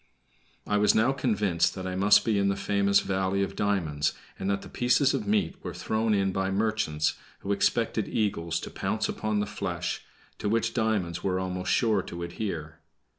I 0.65 0.77
was 0.79 0.95
now 0.95 1.11
convinced 1.11 1.75
that 1.75 1.85
I 1.85 1.95
must 1.95 2.25
be 2.25 2.39
in 2.39 2.47
the 2.49 2.55
famous 2.55 3.01
valley 3.01 3.43
of 3.43 3.55
diamonds, 3.55 4.13
and 4.39 4.49
that 4.49 4.63
the 4.63 4.67
pieces 4.67 5.13
of 5.13 5.27
meat 5.27 5.63
were 5.63 5.75
thrown 5.75 6.15
in 6.15 6.31
by 6.31 6.49
merchants, 6.49 7.13
who 7.41 7.51
expected 7.51 8.07
eagles 8.07 8.59
to 8.61 8.71
pounce 8.71 9.07
upon 9.07 9.41
the 9.41 9.45
flesh, 9.45 10.01
to 10.39 10.49
which 10.49 10.73
diamonds 10.73 11.23
were 11.23 11.39
almost 11.39 11.71
sure 11.71 12.01
to 12.01 12.23
adhere. 12.23 12.79